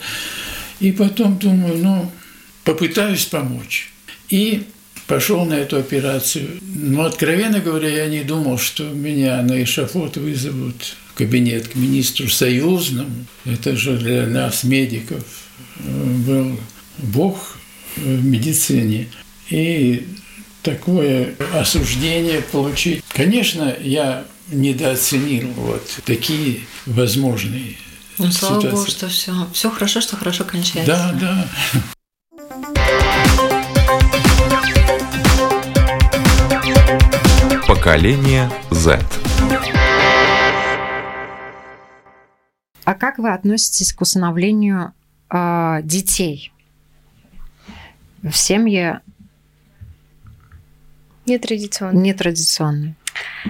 [0.84, 2.12] и потом думаю, ну,
[2.66, 3.90] попытаюсь помочь.
[4.30, 4.64] И
[5.08, 6.60] пошел на эту операцию.
[6.62, 12.28] Но, откровенно говоря, я не думал, что меня на эшафот вызовут в кабинет к министру
[12.28, 13.26] союзному.
[13.46, 15.24] Это же для нас, медиков,
[15.80, 16.60] был
[16.98, 17.58] Бог
[17.96, 19.08] в медицине.
[19.50, 20.06] И
[20.64, 23.02] такое осуждение получить.
[23.14, 27.78] Конечно, я недооценил вот такие возможные
[28.18, 28.70] ну, слава ситуации.
[28.72, 31.14] богу, что все, все хорошо, что хорошо кончается.
[31.20, 31.48] Да, да.
[37.68, 39.00] Поколение Z.
[42.86, 44.94] А как вы относитесь к усыновлению
[45.30, 46.52] э, детей
[48.22, 49.02] в семье
[51.26, 52.02] нетрадиционной?
[52.02, 52.96] Нетрадиционной.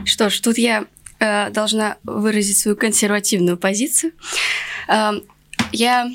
[0.06, 0.86] Что ж, тут я
[1.23, 4.12] э, должна выразить свою консервативную позицию.
[4.88, 5.12] Э,
[5.71, 6.09] я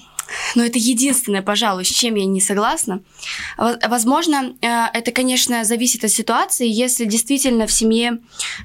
[0.55, 3.01] но это единственное, пожалуй, с чем я не согласна.
[3.57, 6.69] Возможно, э, это, конечно, зависит от ситуации.
[6.69, 8.19] Если действительно в семье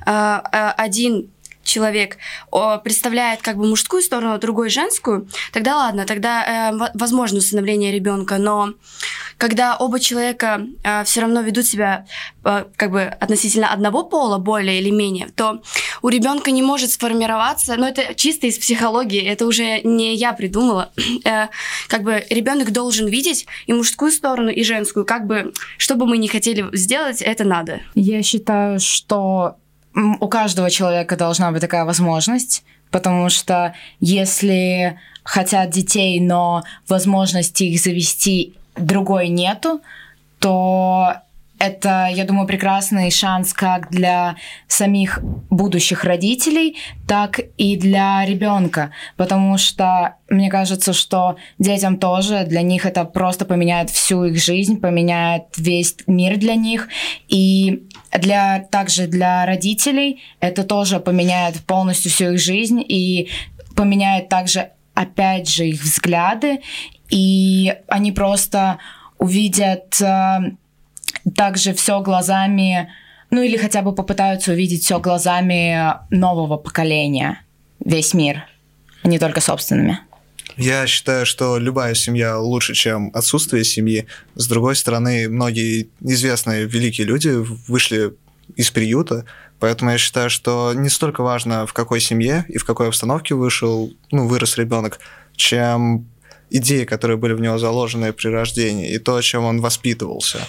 [0.05, 1.29] один
[1.63, 2.17] человек
[2.83, 8.37] представляет как бы мужскую сторону, а другой женскую, тогда ладно, тогда э, возможно усыновление ребенка,
[8.37, 8.73] но
[9.37, 12.05] когда оба человека э, все равно ведут себя
[12.43, 15.61] э, как бы относительно одного пола более или менее, то
[16.01, 20.91] у ребенка не может сформироваться, но это чисто из психологии, это уже не я придумала,
[21.25, 21.47] э,
[21.87, 26.17] как бы ребенок должен видеть и мужскую сторону, и женскую, как бы, что бы мы
[26.17, 27.81] ни хотели сделать, это надо.
[27.95, 29.57] Я считаю, что
[29.95, 37.79] у каждого человека должна быть такая возможность, потому что если хотят детей, но возможности их
[37.79, 39.81] завести другой нету,
[40.39, 41.15] то
[41.59, 44.35] это, я думаю, прекрасный шанс как для
[44.67, 46.75] самих будущих родителей,
[47.07, 53.45] так и для ребенка, потому что мне кажется, что детям тоже для них это просто
[53.45, 56.89] поменяет всю их жизнь, поменяет весь мир для них,
[57.29, 57.83] и
[58.19, 63.29] для также для родителей это тоже поменяет полностью всю их жизнь и
[63.75, 66.61] поменяет также опять же их взгляды,
[67.09, 68.77] и они просто
[69.17, 70.51] увидят э,
[71.35, 72.89] также все глазами,
[73.31, 77.41] ну или хотя бы попытаются увидеть все глазами нового поколения,
[77.83, 78.47] весь мир,
[79.01, 79.99] а не только собственными.
[80.57, 84.07] Я считаю, что любая семья лучше, чем отсутствие семьи.
[84.35, 87.29] С другой стороны, многие известные великие люди
[87.67, 88.13] вышли
[88.55, 89.25] из приюта,
[89.59, 93.91] поэтому я считаю, что не столько важно, в какой семье и в какой обстановке вышел,
[94.11, 94.99] ну, вырос ребенок,
[95.35, 96.07] чем
[96.49, 100.39] идеи, которые были в него заложены при рождении, и то, чем он воспитывался.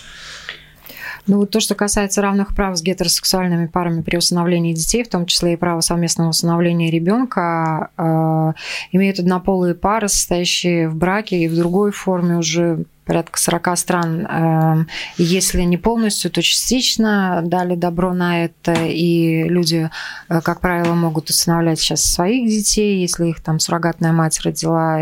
[1.27, 5.25] Ну вот то, что касается равных прав с гетеросексуальными парами при усыновлении детей, в том
[5.25, 8.53] числе и право совместного усыновления ребенка, э,
[8.93, 14.27] имеют однополые пары, состоящие в браке и в другой форме уже порядка 40 стран.
[14.27, 14.85] Э,
[15.17, 19.89] если не полностью, то частично дали добро на это, и люди,
[20.29, 25.01] э, как правило, могут усыновлять сейчас своих детей, если их там суррогатная мать родила.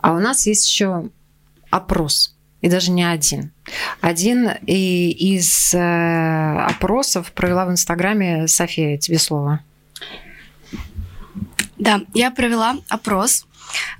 [0.00, 1.10] А у нас есть еще
[1.70, 3.52] опрос– и даже не один.
[4.00, 9.60] Один из э, опросов провела в Инстаграме София, тебе слово.
[11.78, 13.46] Да, я провела опрос,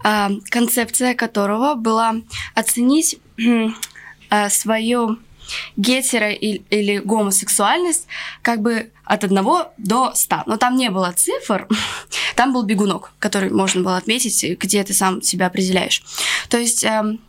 [0.04, 2.16] э, концепция которого была
[2.54, 5.18] оценить э, свою
[5.76, 8.06] гетеро или гомосексуальность
[8.42, 9.44] как бы от 1
[9.78, 10.42] до 100.
[10.46, 11.68] Но там не было цифр,
[12.37, 16.02] там был бегунок, который можно было отметить, где ты сам себя определяешь.
[16.48, 17.20] То есть эм,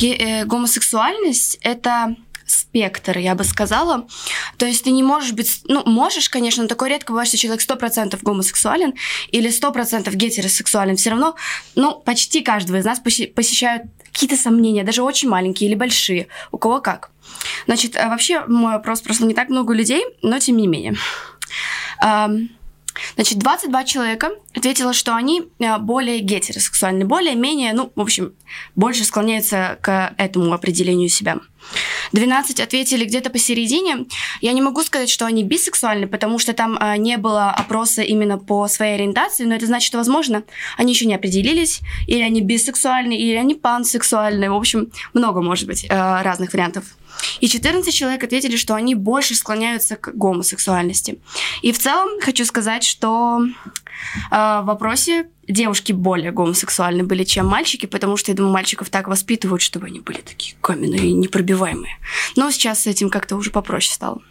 [0.00, 4.06] э, гомосексуальность это спектр, я бы сказала.
[4.58, 5.62] То есть ты не можешь быть...
[5.64, 8.94] Ну, можешь, конечно, но такое редко бывает, что человек 100% гомосексуален
[9.30, 10.96] или 100% гетеросексуален.
[10.96, 11.36] Все равно,
[11.74, 16.28] ну, почти каждого из нас посещают какие-то сомнения, даже очень маленькие или большие.
[16.52, 17.10] У кого как.
[17.66, 20.94] Значит, э, вообще мой вопрос просто не так много людей, но тем не менее.
[23.16, 28.34] Значит, 22 человека ответило, что они э, более гетеросексуальны, более-менее, ну, в общем,
[28.76, 31.38] больше склоняются к этому определению себя.
[32.12, 34.06] 12 ответили где-то посередине.
[34.40, 38.38] Я не могу сказать, что они бисексуальны, потому что там э, не было опроса именно
[38.38, 40.44] по своей ориентации, но это значит, что, возможно,
[40.76, 44.50] они еще не определились, или они бисексуальны, или они пансексуальны.
[44.50, 45.88] В общем, много может быть э,
[46.22, 46.84] разных вариантов.
[47.40, 51.18] И 14 человек ответили, что они больше склоняются к гомосексуальности.
[51.62, 53.50] И в целом хочу сказать, что э,
[54.30, 59.62] в вопросе девушки более гомосексуальны были, чем мальчики, потому что, я думаю, мальчиков так воспитывают,
[59.62, 61.98] чтобы они были такие каменные и непробиваемые.
[62.36, 64.22] Но сейчас с этим как-то уже попроще стало.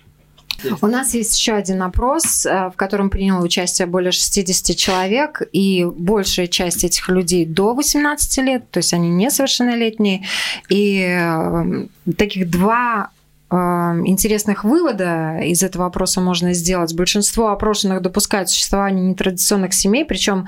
[0.81, 5.85] У нас есть еще один опрос, э, в котором приняло участие более 60 человек, и
[5.85, 10.25] большая часть этих людей до 18 лет, то есть они несовершеннолетние.
[10.69, 11.87] И э,
[12.17, 13.09] таких два
[13.49, 16.93] э, интересных вывода из этого вопроса можно сделать.
[16.95, 20.47] Большинство опрошенных допускают существование нетрадиционных семей, причем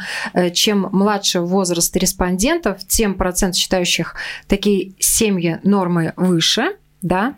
[0.54, 4.16] чем младше возраст респондентов, тем процент считающих
[4.48, 7.36] такие семьи нормы выше– да.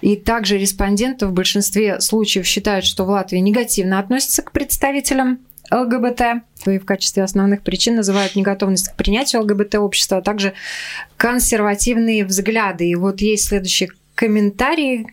[0.00, 5.40] И также респонденты в большинстве случаев считают, что в Латвии негативно относятся к представителям
[5.70, 6.22] ЛГБТ
[6.66, 10.54] и в качестве основных причин называют неготовность к принятию ЛГБТ-общества, а также
[11.16, 12.88] консервативные взгляды.
[12.88, 15.06] И вот есть следующий комментарий,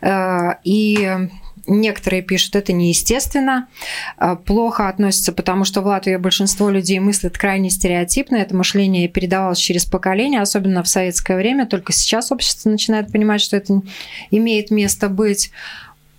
[0.00, 1.28] э, и
[1.66, 3.68] Некоторые пишут, это неестественно,
[4.16, 9.58] а, плохо относятся, потому что в Латвии большинство людей мыслят крайне стереотипно, это мышление передавалось
[9.58, 13.82] через поколение, особенно в советское время, только сейчас общество начинает понимать, что это
[14.30, 15.50] имеет место быть.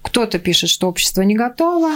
[0.01, 1.95] Кто-то пишет, что общество не готово,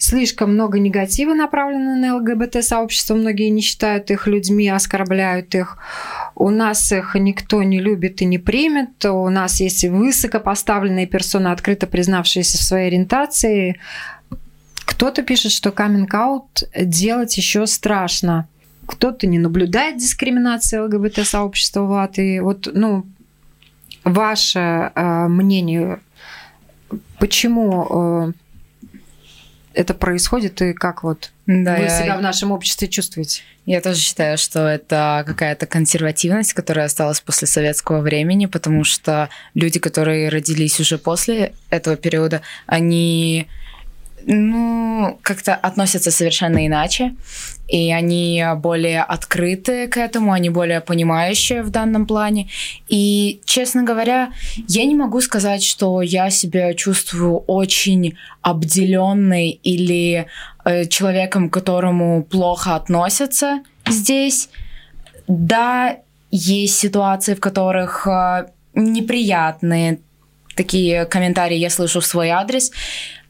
[0.00, 5.76] слишком много негатива направлено на ЛГБТ-сообщество, многие не считают их людьми, оскорбляют их.
[6.34, 9.04] У нас их никто не любит и не примет.
[9.04, 13.78] У нас есть высокопоставленные персоны, открыто признавшиеся в своей ориентации.
[14.86, 18.48] Кто-то пишет, что каминг-аут делать еще страшно.
[18.86, 22.40] Кто-то не наблюдает дискриминации ЛГБТ-сообщества в Латвии.
[22.40, 23.04] Вот, ну,
[24.02, 26.00] ваше э, мнение,
[27.18, 28.32] почему э,
[29.74, 31.88] это происходит и как вот да, вы я...
[31.88, 33.42] себя в нашем обществе чувствуете?
[33.66, 39.78] Я тоже считаю, что это какая-то консервативность, которая осталась после советского времени, потому что люди,
[39.78, 43.48] которые родились уже после этого периода, они
[44.26, 47.14] ну, как-то относятся совершенно иначе,
[47.70, 52.48] и они более открыты к этому, они более понимающие в данном плане.
[52.88, 54.32] И, честно говоря,
[54.66, 60.26] я не могу сказать, что я себя чувствую очень обделенной или
[60.64, 64.50] э, человеком, к которому плохо относятся здесь.
[65.28, 65.96] Да,
[66.32, 70.00] есть ситуации, в которых э, неприятные
[70.56, 72.72] такие комментарии я слышу в свой адрес,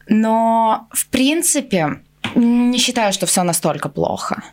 [0.07, 2.01] но, в принципе,
[2.35, 4.43] не считаю, что все настолько плохо.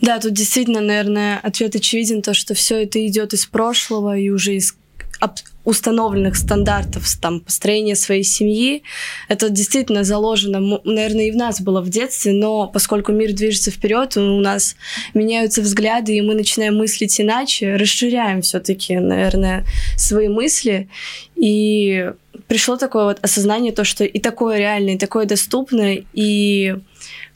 [0.00, 4.56] Да, тут действительно, наверное, ответ очевиден, то, что все это идет из прошлого и уже
[4.56, 4.74] из
[5.64, 8.82] установленных стандартов там, построения своей семьи.
[9.28, 14.16] Это действительно заложено, наверное, и в нас было в детстве, но поскольку мир движется вперед,
[14.16, 14.74] у нас
[15.14, 19.64] меняются взгляды, и мы начинаем мыслить иначе, расширяем все-таки, наверное,
[19.96, 20.88] свои мысли.
[21.36, 22.10] И
[22.48, 26.76] пришло такое вот осознание, то, что и такое реальное, и такое доступное, и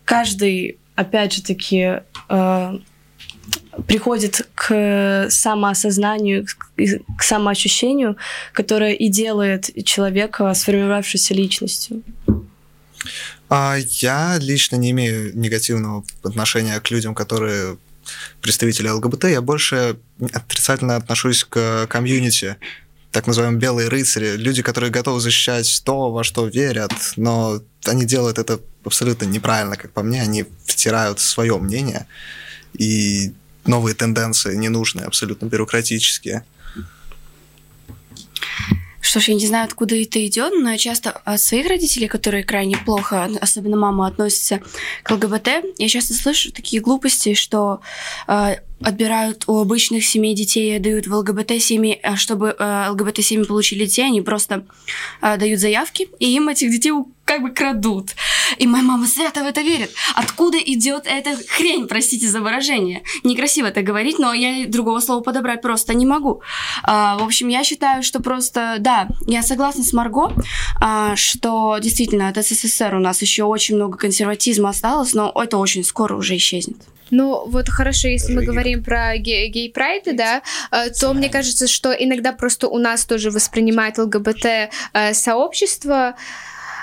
[0.07, 2.01] каждый, опять же таки,
[2.31, 2.79] э,
[3.87, 6.47] приходит к самоосознанию,
[7.19, 8.17] к самоощущению,
[8.53, 12.03] которое и делает человека сформировавшейся личностью.
[13.51, 17.77] А я лично не имею негативного отношения к людям, которые
[18.41, 19.25] представители ЛГБТ.
[19.25, 19.99] Я больше
[20.33, 22.57] отрицательно отношусь к комьюнити,
[23.13, 28.39] так называемые белые рыцари, люди, которые готовы защищать то, во что верят, но они делают
[28.39, 32.07] это абсолютно неправильно, как по мне, они втирают свое мнение,
[32.74, 33.32] и
[33.64, 36.45] новые тенденции ненужные, абсолютно бюрократические.
[39.01, 42.43] Что ж, я не знаю, откуда это идет, но я часто от своих родителей, которые
[42.43, 44.61] крайне плохо, особенно мама, относятся
[45.05, 47.80] к ЛГБТ, я часто слышу такие глупости, что
[48.26, 54.07] э, отбирают у обычных семей детей дают в ЛГБТ-семьи, а чтобы э, ЛГБТ-семьи получили детей,
[54.07, 54.66] они просто
[55.22, 56.93] э, дают заявки, и им этих детей
[57.24, 58.11] как бы крадут.
[58.59, 59.93] И моя мама свято в это верит.
[60.15, 63.03] Откуда идет эта хрень, простите за выражение?
[63.25, 66.43] Некрасиво это говорить, но я другого слова подобрать просто не могу.
[66.83, 70.33] А, в общем, я считаю, что просто, да, я согласна с Марго,
[70.81, 75.85] а, что действительно от СССР у нас еще очень много консерватизма осталось, но это очень
[75.85, 76.79] скоро уже исчезнет.
[77.11, 80.43] Ну, вот хорошо, если мы говорим про гей-прайды, да,
[80.73, 86.15] э, то мне кажется, что иногда просто у нас тоже воспринимает ЛГБТ-сообщество э,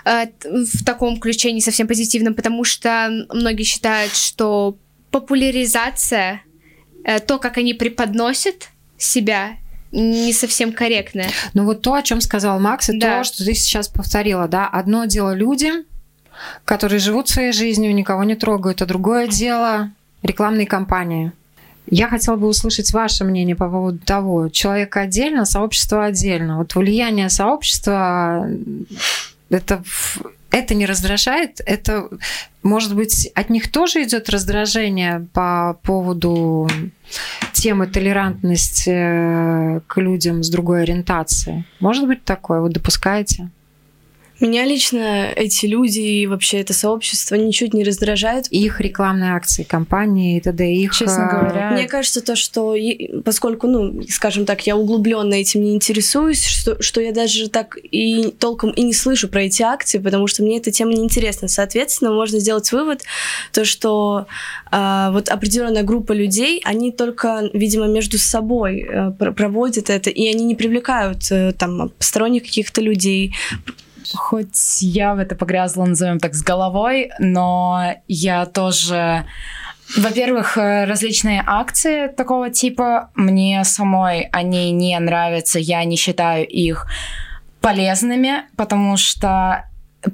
[0.05, 4.77] в таком ключе не совсем позитивном, потому что многие считают, что
[5.11, 6.41] популяризация,
[7.03, 9.57] э, то, как они преподносят себя,
[9.91, 11.29] не совсем корректная.
[11.53, 13.19] Ну вот то, о чем сказал Макс, и да.
[13.19, 15.71] то, что ты сейчас повторила, да, одно дело люди,
[16.65, 19.91] которые живут своей жизнью, никого не трогают, а другое дело
[20.23, 21.31] рекламные кампании.
[21.85, 26.57] Я хотела бы услышать ваше мнение по поводу того, человек отдельно, сообщество отдельно.
[26.57, 28.49] Вот влияние сообщества
[29.53, 29.83] это,
[30.51, 32.09] это не раздражает, это,
[32.61, 36.69] может быть, от них тоже идет раздражение по поводу
[37.53, 41.65] темы толерантности э, к людям с другой ориентацией.
[41.79, 42.59] Может быть такое?
[42.59, 43.49] Вы допускаете?
[44.39, 48.47] Меня лично эти люди и вообще это сообщество ничуть не раздражают.
[48.47, 50.73] Их рекламные акции, компании и т.д.
[50.73, 51.71] Их, Честно э, говоря.
[51.71, 52.75] Мне кажется, то, что
[53.23, 58.33] поскольку, ну, скажем так, я углубленно этим не интересуюсь, что, что я даже так и
[58.39, 61.47] толком и не слышу про эти акции, потому что мне эта тема не интересна.
[61.47, 63.03] Соответственно, можно сделать вывод,
[63.51, 64.25] то, что
[64.71, 70.43] а, вот определенная группа людей, они только, видимо, между собой а, проводят это, и они
[70.43, 73.35] не привлекают а, там посторонних каких-то людей,
[74.13, 79.25] хоть я в это погрязла, назовем так, с головой, но я тоже...
[79.97, 86.87] Во-первых, э, различные акции такого типа мне самой они не нравятся, я не считаю их
[87.61, 89.65] полезными, потому что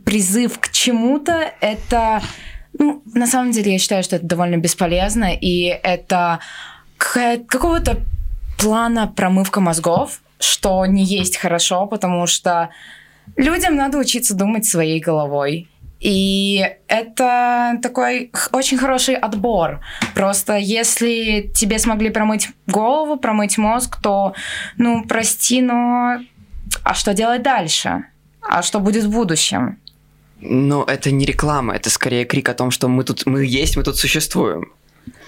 [0.05, 2.21] призыв к чему-то это,
[2.77, 6.39] ну, на самом деле я считаю, что это довольно бесполезно, и это
[6.97, 8.01] какого-то
[8.59, 12.69] плана промывка мозгов, что не есть хорошо, потому что
[13.35, 15.67] Людям надо учиться думать своей головой.
[15.99, 19.81] И это такой очень хороший отбор.
[20.15, 24.33] Просто если тебе смогли промыть голову, промыть мозг, то,
[24.77, 26.19] ну, прости, но...
[26.83, 28.05] А что делать дальше?
[28.41, 29.77] А что будет в будущем?
[30.41, 33.83] Ну, это не реклама, это скорее крик о том, что мы тут, мы есть, мы
[33.83, 34.71] тут существуем.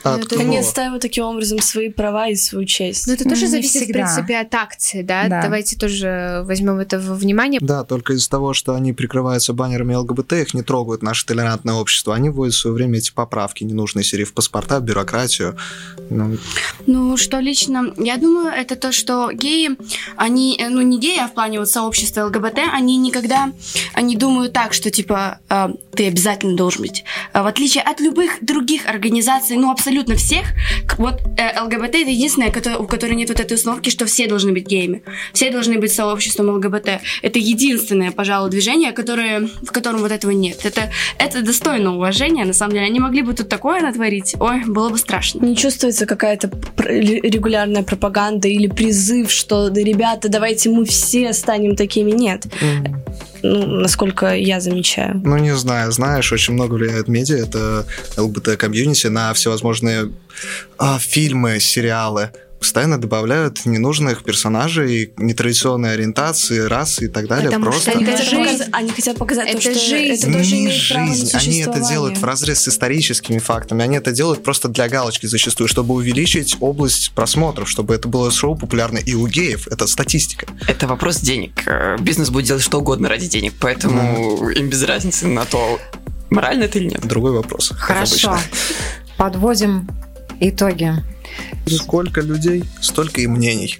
[0.03, 3.07] От Они отстаивают таким образом свои права и свою честь.
[3.07, 4.05] Но это тоже ну, зависит, всегда.
[4.05, 5.27] в принципе, от акции, да?
[5.27, 5.41] да?
[5.43, 7.59] Давайте тоже возьмем это во внимание.
[7.61, 12.15] Да, только из-за того, что они прикрываются баннерами ЛГБТ, их не трогают наше толерантное общество.
[12.15, 15.57] Они вводят в свое время эти поправки, ненужные серии в паспорта, в бюрократию.
[16.09, 16.37] Ну...
[16.87, 19.71] ну, что лично, я думаю, это то, что геи,
[20.15, 23.51] они, э, ну, не геи, а в плане вот сообщества ЛГБТ, они никогда,
[23.93, 27.03] они думают так, что, типа, э, ты обязательно должен быть.
[27.33, 30.47] В отличие от любых других организаций, ну, абсолютно всех.
[30.97, 34.67] Вот э, ЛГБТ это единственное, у которой нет вот этой установки, что все должны быть
[34.67, 35.03] геями.
[35.33, 37.01] Все должны быть сообществом ЛГБТ.
[37.21, 40.65] Это единственное, пожалуй, движение, которое, в котором вот этого нет.
[40.65, 42.85] Это, это достойно уважения, на самом деле.
[42.85, 44.35] Они могли бы тут такое натворить.
[44.39, 45.45] Ой, было бы страшно.
[45.45, 52.11] Не чувствуется какая-то регулярная пропаганда или призыв, что да, ребята, давайте мы все станем такими.
[52.11, 52.45] Нет.
[52.61, 55.21] Mm ну, насколько я замечаю.
[55.23, 55.91] Ну, не знаю.
[55.91, 57.85] Знаешь, очень много влияет медиа, это
[58.17, 60.11] ЛГБТ-комьюнити на всевозможные
[60.77, 62.31] а, фильмы, сериалы
[62.61, 67.49] постоянно добавляют ненужных персонажей, нетрадиционной ориентации, расы и так далее.
[67.49, 67.89] Потому просто...
[67.89, 70.27] что они хотят, показать, они хотят показать это то, что жизнь.
[70.27, 71.31] это тоже не имеет жизнь.
[71.33, 73.83] Они это делают в разрез с историческими фактами.
[73.83, 78.55] Они это делают просто для галочки зачастую, чтобы увеличить область просмотров, чтобы это было шоу
[78.55, 79.67] популярно и у геев.
[79.67, 80.45] Это статистика.
[80.67, 81.63] Это вопрос денег.
[81.65, 84.53] Э, бизнес будет делать что угодно ради денег, поэтому mm.
[84.53, 85.79] им без разницы на то,
[86.29, 87.01] морально это или нет.
[87.07, 87.73] Другой вопрос.
[87.75, 88.37] Хорошо.
[89.17, 89.89] Подводим
[90.39, 90.93] итоги.
[91.67, 93.79] Сколько людей, столько и мнений.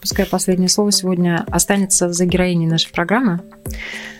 [0.00, 3.40] Пускай последнее слово сегодня останется за героиней нашей программы.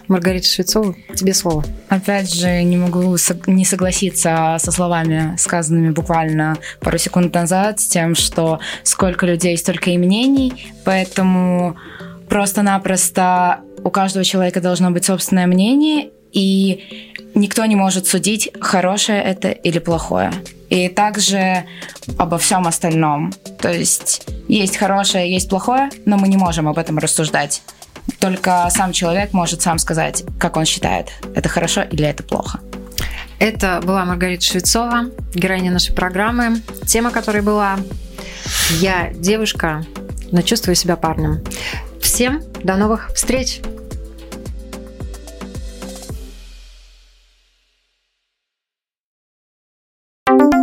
[0.09, 1.64] Маргарита Швецова, тебе слово.
[1.89, 3.16] Опять же, не могу
[3.47, 9.91] не согласиться со словами, сказанными буквально пару секунд назад, с тем, что сколько людей, столько
[9.91, 11.76] и мнений, поэтому
[12.28, 19.51] просто-напросто у каждого человека должно быть собственное мнение, и никто не может судить, хорошее это
[19.51, 20.33] или плохое.
[20.68, 21.64] И также
[22.18, 23.33] обо всем остальном.
[23.61, 27.62] То есть есть хорошее, есть плохое, но мы не можем об этом рассуждать.
[28.20, 32.61] Только сам человек может сам сказать, как он считает, это хорошо или это плохо.
[33.39, 36.61] Это была Маргарита Швецова, героиня нашей программы.
[36.87, 37.79] Тема которой была
[38.81, 39.85] «Я девушка,
[40.33, 41.45] но чувствую себя парнем».
[42.01, 43.61] Всем до новых встреч!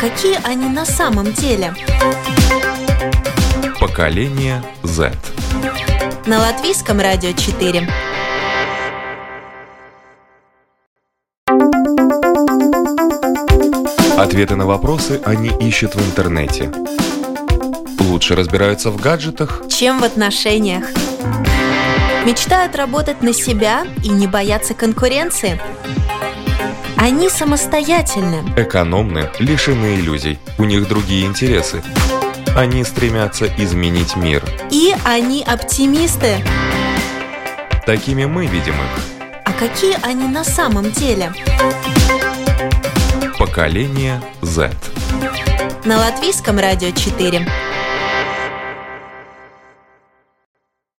[0.00, 1.74] Какие они на самом деле?
[3.78, 5.12] Поколение Z.
[6.24, 7.86] На латвийском радио 4.
[14.16, 16.72] Ответы на вопросы они ищут в интернете.
[17.98, 20.84] Лучше разбираются в гаджетах, чем в отношениях.
[22.24, 25.60] Мечтают работать на себя и не бояться конкуренции.
[27.02, 28.44] Они самостоятельны.
[28.58, 30.38] Экономны, лишены иллюзий.
[30.58, 31.82] У них другие интересы.
[32.54, 34.44] Они стремятся изменить мир.
[34.70, 36.44] И они оптимисты.
[37.86, 39.22] Такими мы видим их.
[39.46, 41.32] А какие они на самом деле?
[43.38, 44.70] Поколение Z.
[45.86, 47.46] На латвийском радио 4.